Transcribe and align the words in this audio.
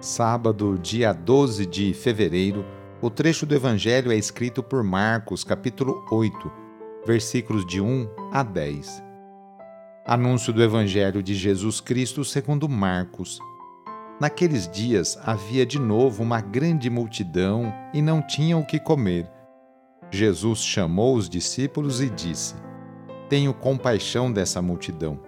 sábado, 0.00 0.78
dia 0.78 1.12
12 1.12 1.66
de 1.66 1.92
fevereiro, 1.92 2.64
o 3.02 3.10
trecho 3.10 3.44
do 3.44 3.54
Evangelho 3.54 4.12
é 4.12 4.16
escrito 4.16 4.62
por 4.62 4.82
Marcos, 4.84 5.42
capítulo 5.42 6.04
8, 6.10 6.52
versículos 7.04 7.66
de 7.66 7.80
1 7.80 8.08
a 8.32 8.42
10. 8.42 9.02
Anúncio 10.06 10.52
do 10.52 10.62
Evangelho 10.62 11.22
de 11.22 11.34
Jesus 11.34 11.80
Cristo 11.80 12.24
segundo 12.24 12.68
Marcos. 12.68 13.40
Naqueles 14.20 14.68
dias 14.68 15.18
havia 15.24 15.66
de 15.66 15.78
novo 15.78 16.22
uma 16.22 16.40
grande 16.40 16.88
multidão 16.88 17.72
e 17.92 18.00
não 18.00 18.22
tinham 18.22 18.60
o 18.60 18.66
que 18.66 18.78
comer. 18.78 19.28
Jesus 20.10 20.60
chamou 20.60 21.16
os 21.16 21.28
discípulos 21.28 22.00
e 22.00 22.08
disse: 22.08 22.54
Tenho 23.28 23.52
compaixão 23.52 24.32
dessa 24.32 24.62
multidão 24.62 25.27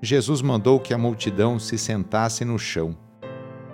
Jesus 0.00 0.40
mandou 0.40 0.78
que 0.78 0.94
a 0.94 0.98
multidão 0.98 1.58
se 1.58 1.76
sentasse 1.76 2.44
no 2.44 2.56
chão. 2.58 2.96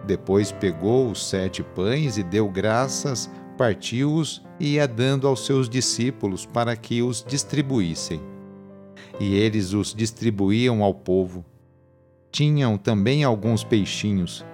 Depois 0.07 0.51
pegou 0.51 1.11
os 1.11 1.29
sete 1.29 1.63
pães 1.63 2.17
e 2.17 2.23
deu 2.23 2.49
graças, 2.49 3.31
partiu-os 3.59 4.43
e 4.59 4.75
ia 4.75 4.89
dando 4.89 5.29
aos 5.29 5.45
seus 5.45 5.69
discípulos 5.69 6.47
para 6.47 6.75
que 6.77 7.03
os 7.03 7.23
distribuíssem. 7.23 8.23
E 9.21 9.35
eles 9.35 9.75
os 9.75 9.95
distribuíam 9.95 10.83
ao 10.83 10.95
povo. 10.95 11.45
Tinham 12.31 12.79
também 12.79 13.23
alguns 13.23 13.63
peixinhos. 13.63 14.45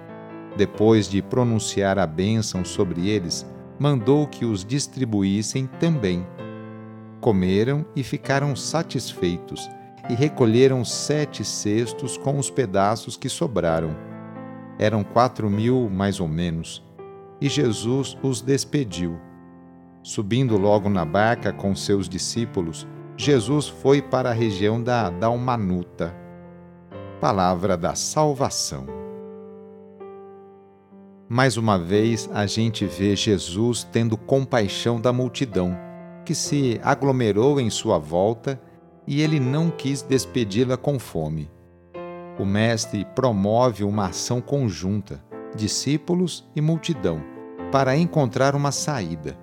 Depois 0.57 1.09
de 1.09 1.21
pronunciar 1.21 1.97
a 1.97 2.05
bênção 2.05 2.65
sobre 2.65 3.09
eles, 3.09 3.45
mandou 3.79 4.27
que 4.27 4.43
os 4.43 4.65
distribuíssem 4.65 5.67
também. 5.79 6.27
Comeram 7.21 7.85
e 7.95 8.03
ficaram 8.03 8.55
satisfeitos 8.55 9.69
e 10.11 10.13
recolheram 10.13 10.83
sete 10.83 11.41
cestos 11.41 12.17
com 12.17 12.37
os 12.37 12.49
pedaços 12.49 13.15
que 13.15 13.29
sobraram. 13.29 13.95
Eram 14.77 15.05
quatro 15.05 15.49
mil, 15.49 15.89
mais 15.89 16.19
ou 16.19 16.27
menos. 16.27 16.83
E 17.39 17.47
Jesus 17.47 18.17
os 18.21 18.41
despediu. 18.41 19.17
Subindo 20.03 20.57
logo 20.57 20.89
na 20.89 21.05
barca 21.05 21.53
com 21.53 21.73
seus 21.73 22.09
discípulos, 22.09 22.85
Jesus 23.15 23.69
foi 23.69 24.01
para 24.01 24.31
a 24.31 24.33
região 24.33 24.83
da 24.83 25.09
Dalmanuta. 25.09 26.13
Palavra 27.21 27.77
da 27.77 27.95
salvação. 27.95 28.87
Mais 31.29 31.55
uma 31.55 31.79
vez, 31.79 32.29
a 32.33 32.45
gente 32.45 32.85
vê 32.85 33.15
Jesus 33.15 33.87
tendo 33.89 34.17
compaixão 34.17 34.99
da 34.99 35.13
multidão, 35.13 35.73
que 36.25 36.35
se 36.35 36.81
aglomerou 36.83 37.61
em 37.61 37.69
sua 37.69 37.97
volta 37.97 38.61
e 39.11 39.21
ele 39.21 39.41
não 39.41 39.69
quis 39.69 40.01
despedi-la 40.01 40.77
com 40.77 40.97
fome. 40.97 41.51
O 42.39 42.45
Mestre 42.45 43.05
promove 43.13 43.83
uma 43.83 44.05
ação 44.05 44.39
conjunta, 44.39 45.21
discípulos 45.53 46.49
e 46.55 46.61
multidão, 46.61 47.21
para 47.73 47.97
encontrar 47.97 48.55
uma 48.55 48.71
saída. 48.71 49.37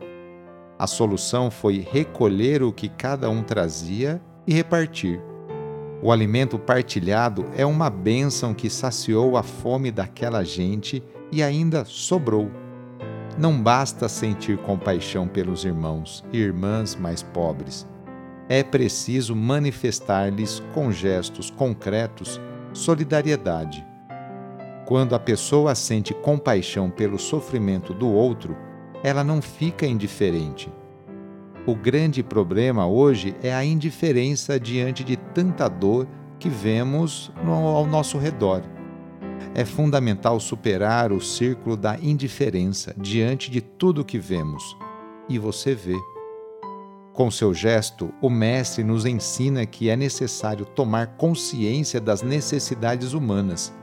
A 0.79 0.87
solução 0.87 1.51
foi 1.51 1.87
recolher 1.93 2.63
o 2.63 2.73
que 2.73 2.89
cada 2.89 3.29
um 3.29 3.43
trazia 3.43 4.23
e 4.47 4.55
repartir. 4.55 5.21
O 6.03 6.11
alimento 6.11 6.59
partilhado 6.59 7.45
é 7.55 7.67
uma 7.67 7.91
bênção 7.91 8.55
que 8.55 8.71
saciou 8.71 9.37
a 9.37 9.43
fome 9.43 9.91
daquela 9.91 10.43
gente 10.45 11.05
e 11.31 11.43
ainda 11.43 11.85
sobrou. 11.85 12.51
Não 13.37 13.63
basta 13.63 14.09
sentir 14.09 14.57
compaixão 14.57 15.29
pelos 15.29 15.67
irmãos 15.67 16.25
e 16.33 16.39
irmãs 16.39 16.97
mais 16.97 17.23
pobres 17.23 17.87
é 18.49 18.63
preciso 18.63 19.37
manifestar-lhes 19.37 20.63
com 20.73 20.91
gestos 20.91 21.51
concretos 21.51 22.41
solidariedade. 22.73 23.87
Quando 24.87 25.15
a 25.15 25.19
pessoa 25.19 25.75
sente 25.75 26.15
compaixão 26.15 26.89
pelo 26.89 27.19
sofrimento 27.19 27.93
do 27.93 28.09
outro, 28.09 28.57
ela 29.03 29.23
não 29.23 29.43
fica 29.43 29.87
indiferente. 29.87 30.73
O 31.67 31.75
grande 31.75 32.23
problema 32.23 32.87
hoje 32.87 33.37
é 33.43 33.55
a 33.55 33.63
indiferença 33.63 34.59
diante 34.59 35.05
de 35.05 35.17
tanta 35.17 35.69
dor 35.69 36.09
que 36.39 36.49
vemos 36.49 37.31
ao 37.45 37.87
nosso 37.87 38.17
redor. 38.17 38.63
É 39.55 39.65
fundamental 39.65 40.41
superar 40.41 41.13
o 41.13 41.21
círculo 41.21 41.77
da 41.77 41.99
indiferença 42.01 42.95
diante 42.97 43.51
de 43.51 43.61
tudo 43.61 44.05
que 44.05 44.19
vemos. 44.19 44.77
E 45.29 45.39
você 45.39 45.75
vê. 45.75 45.97
Com 47.19 47.33
seu 47.33 47.53
gesto, 47.53 48.15
o 48.23 48.31
Mestre 48.31 48.85
nos 48.85 49.05
ensina 49.05 49.67
que 49.67 49.91
é 49.91 49.97
necessário 49.97 50.65
tomar 50.65 51.17
consciência 51.17 52.01
das 52.01 52.23
necessidades 52.23 53.13
humanas. 53.13 53.75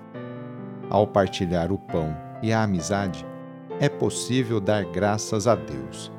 Ao 0.89 1.05
partilhar 1.05 1.69
o 1.69 1.77
pão 1.77 2.15
e 2.41 2.53
a 2.53 2.63
amizade, 2.63 3.25
é 3.77 3.89
possível 3.89 4.61
dar 4.61 4.85
graças 4.85 5.47
a 5.47 5.55
Deus. 5.55 6.09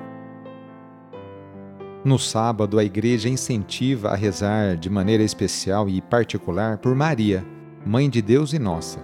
No 2.04 2.18
sábado, 2.18 2.78
a 2.78 2.84
Igreja 2.84 3.30
incentiva 3.30 4.10
a 4.10 4.14
rezar 4.14 4.76
de 4.76 4.90
maneira 4.90 5.22
especial 5.22 5.88
e 5.88 6.02
particular 6.02 6.76
por 6.76 6.94
Maria, 6.94 7.42
Mãe 7.86 8.10
de 8.10 8.20
Deus 8.20 8.52
e 8.52 8.58
nossa. 8.58 8.98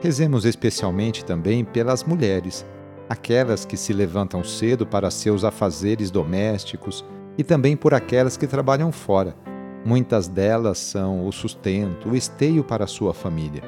Rezemos 0.00 0.44
especialmente 0.44 1.24
também 1.24 1.64
pelas 1.64 2.02
mulheres, 2.02 2.66
aquelas 3.08 3.64
que 3.64 3.76
se 3.76 3.92
levantam 3.92 4.42
cedo 4.42 4.84
para 4.84 5.08
seus 5.08 5.44
afazeres 5.44 6.10
domésticos 6.10 7.04
e 7.38 7.44
também 7.44 7.76
por 7.76 7.94
aquelas 7.94 8.36
que 8.36 8.48
trabalham 8.48 8.90
fora. 8.90 9.36
Muitas 9.84 10.26
delas 10.26 10.76
são 10.78 11.24
o 11.24 11.32
sustento, 11.32 12.10
o 12.10 12.16
esteio 12.16 12.64
para 12.64 12.82
a 12.82 12.88
sua 12.88 13.14
família. 13.14 13.62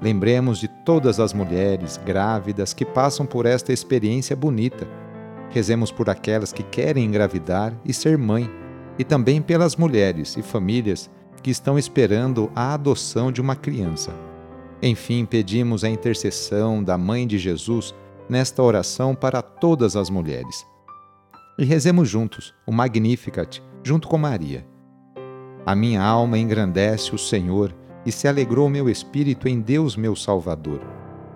Lembremos 0.00 0.58
de 0.58 0.68
todas 0.86 1.20
as 1.20 1.34
mulheres 1.34 2.00
grávidas 2.04 2.72
que 2.72 2.86
passam 2.86 3.26
por 3.26 3.44
esta 3.44 3.72
experiência 3.72 4.34
bonita. 4.34 4.88
Rezemos 5.50 5.92
por 5.92 6.08
aquelas 6.08 6.52
que 6.52 6.62
querem 6.62 7.04
engravidar 7.04 7.74
e 7.84 7.92
ser 7.92 8.16
mãe, 8.16 8.50
e 8.98 9.04
também 9.04 9.42
pelas 9.42 9.76
mulheres 9.76 10.36
e 10.36 10.42
famílias 10.42 11.10
que 11.42 11.50
estão 11.50 11.78
esperando 11.78 12.50
a 12.54 12.74
adoção 12.74 13.30
de 13.30 13.40
uma 13.40 13.54
criança. 13.54 14.12
Enfim, 14.82 15.24
pedimos 15.24 15.84
a 15.84 15.88
intercessão 15.88 16.82
da 16.82 16.96
Mãe 16.96 17.26
de 17.26 17.38
Jesus 17.38 17.94
nesta 18.28 18.62
oração 18.62 19.14
para 19.14 19.42
todas 19.42 19.94
as 19.94 20.08
mulheres 20.08 20.66
e 21.58 21.64
rezemos 21.64 22.08
juntos 22.08 22.54
o 22.64 22.70
Magnificat, 22.70 23.60
junto 23.82 24.06
com 24.06 24.16
Maria. 24.16 24.64
A 25.66 25.74
minha 25.74 26.00
alma 26.00 26.38
engrandece 26.38 27.12
o 27.14 27.18
Senhor 27.18 27.74
e 28.06 28.12
se 28.12 28.28
alegrou 28.28 28.70
meu 28.70 28.88
espírito 28.88 29.48
em 29.48 29.60
Deus 29.60 29.96
meu 29.96 30.14
Salvador, 30.14 30.80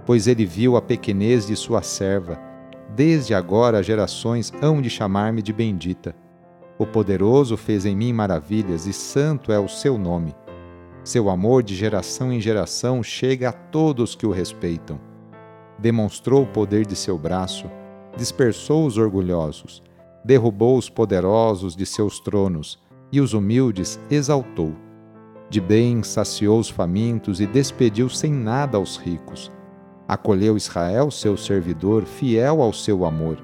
pois 0.07 0.29
ele 0.29 0.47
viu 0.47 0.77
a 0.77 0.81
pequenez 0.81 1.49
de 1.49 1.57
sua 1.57 1.83
serva. 1.83 2.41
Desde 2.95 3.35
agora 3.35 3.83
gerações 3.83 4.53
hão 4.63 4.81
de 4.81 4.89
chamar-me 4.89 5.43
de 5.43 5.53
bendita. 5.53 6.15
O 6.79 6.87
poderoso 6.87 7.57
fez 7.57 7.85
em 7.85 7.97
mim 7.97 8.13
maravilhas 8.13 8.87
e 8.87 8.93
santo 8.93 9.51
é 9.51 9.59
o 9.59 9.69
seu 9.69 9.99
nome. 9.99 10.35
Seu 11.03 11.29
amor 11.31 11.65
de 11.65 11.75
geração 11.75 12.33
em 12.33 12.41
geração 12.41 13.03
chega 13.03 13.49
a 13.49 13.53
todos 13.53 14.15
que 14.15 14.27
o 14.27 14.31
respeitam. 14.31 15.01
Demonstrou 15.79 16.45
o 16.45 16.47
poder 16.47 16.87
de 16.87 16.95
seu 16.95 17.19
braço, 17.19 17.69
dispersou 18.17 18.87
os 18.87 18.97
orgulhosos, 18.97 19.83
derrubou 20.25 20.77
os 20.77 20.89
poderosos 20.89 21.75
de 21.75 21.85
seus 21.87 22.21
tronos 22.21 22.79
e 23.11 23.21
os 23.21 23.35
humildes 23.35 24.01
exaltou. 24.11 24.73
De 25.51 25.61
bem 25.61 26.03
saciou 26.03 26.59
os 26.59 26.71
famintos 26.71 27.41
e 27.41 27.47
despediu 27.47 28.09
sem 28.09 28.33
nada 28.33 28.79
aos 28.79 28.97
ricos. 28.97 29.51
Acolheu 30.09 30.57
Israel, 30.57 31.11
seu 31.11 31.37
servidor, 31.37 32.05
fiel 32.05 32.63
ao 32.63 32.73
seu 32.73 33.05
amor, 33.05 33.39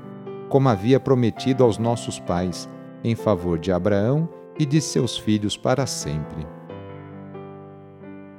como 0.48 0.68
havia 0.68 0.98
prometido 0.98 1.62
aos 1.64 1.78
nossos 1.78 2.18
pais, 2.18 2.68
em 3.04 3.14
favor 3.14 3.58
de 3.58 3.70
Abraão 3.70 4.28
e 4.58 4.64
de 4.64 4.80
seus 4.80 5.18
filhos 5.18 5.56
para 5.56 5.86
sempre 5.86 6.58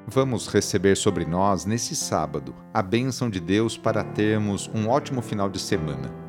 vamos 0.10 0.48
receber 0.48 0.98
sobre 0.98 1.24
nós 1.24 1.66
nesse 1.66 1.96
sábado 1.96 2.56
a 2.74 2.82
bênção 2.82 3.30
de 3.30 3.40
Deus 3.40 3.78
para 3.78 4.04
termos 4.04 4.70
um 4.74 4.90
ótimo 4.90 5.22
final 5.22 5.50
de 5.50 5.60
semana. 5.60 6.29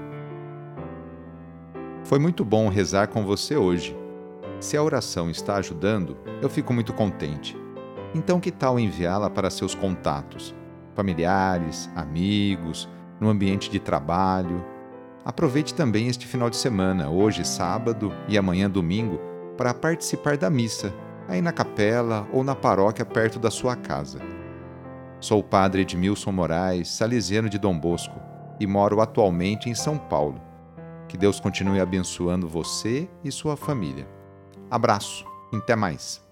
Foi 2.03 2.19
muito 2.19 2.43
bom 2.43 2.67
rezar 2.67 3.07
com 3.07 3.23
você 3.23 3.55
hoje. 3.55 3.95
Se 4.59 4.75
a 4.75 4.83
oração 4.83 5.29
está 5.29 5.55
ajudando, 5.55 6.17
eu 6.41 6.49
fico 6.49 6.73
muito 6.73 6.91
contente. 6.93 7.57
Então, 8.13 8.39
que 8.39 8.51
tal 8.51 8.79
enviá-la 8.79 9.29
para 9.29 9.49
seus 9.49 9.73
contatos, 9.73 10.53
familiares, 10.93 11.89
amigos, 11.95 12.89
no 13.19 13.29
ambiente 13.29 13.69
de 13.69 13.79
trabalho? 13.79 14.65
Aproveite 15.23 15.73
também 15.73 16.07
este 16.07 16.27
final 16.27 16.49
de 16.49 16.57
semana, 16.57 17.09
hoje 17.09 17.45
sábado 17.45 18.11
e 18.27 18.37
amanhã 18.37 18.69
domingo, 18.69 19.19
para 19.55 19.73
participar 19.73 20.35
da 20.35 20.49
missa, 20.49 20.93
aí 21.27 21.41
na 21.41 21.51
capela 21.51 22.27
ou 22.33 22.43
na 22.43 22.55
paróquia 22.55 23.05
perto 23.05 23.39
da 23.39 23.51
sua 23.51 23.75
casa. 23.75 24.19
Sou 25.19 25.39
o 25.39 25.43
padre 25.43 25.83
Edmilson 25.83 26.31
Moraes, 26.31 26.89
salesiano 26.89 27.47
de 27.47 27.59
Dom 27.59 27.77
Bosco, 27.79 28.19
e 28.59 28.65
moro 28.65 28.99
atualmente 28.99 29.69
em 29.69 29.75
São 29.75 29.97
Paulo. 29.97 30.50
Que 31.11 31.17
Deus 31.17 31.41
continue 31.41 31.81
abençoando 31.81 32.47
você 32.47 33.05
e 33.21 33.29
sua 33.33 33.57
família. 33.57 34.07
Abraço, 34.69 35.25
até 35.53 35.75
mais. 35.75 36.23